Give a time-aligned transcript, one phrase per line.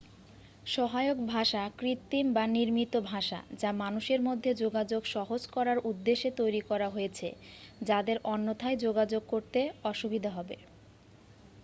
[0.65, 6.87] সহায়ক ভাষা কৃত্রিম বা নির্মিত ভাষা যা মানুষের মধ্যে যোগাযোগ সহজ করার উদ্দেশ্যে তৈরি করা
[6.89, 7.27] হয়েছে
[7.81, 9.59] যাদের অন্যথায় যোগাযোগ করতে
[9.83, 10.55] অসুবিধা হবে